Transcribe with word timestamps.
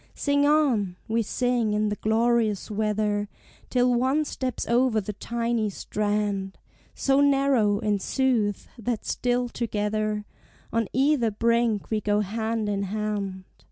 Sing 0.15 0.47
on! 0.47 0.95
we 1.07 1.21
sing 1.21 1.73
in 1.73 1.89
the 1.89 1.95
glorious 1.95 2.71
weather, 2.71 3.29
Till 3.69 3.93
one 3.93 4.25
steps 4.25 4.67
over 4.67 4.99
the 4.99 5.13
tiny 5.13 5.69
strand, 5.69 6.57
So 6.95 7.19
narrow, 7.21 7.77
in 7.77 7.99
sooth, 7.99 8.67
that 8.79 9.05
still 9.05 9.47
together 9.47 10.25
On 10.73 10.87
either 10.91 11.29
brink 11.29 11.91
we 11.91 12.01
go 12.01 12.21
hand 12.21 12.67
in 12.67 12.81
hand. 12.81 13.43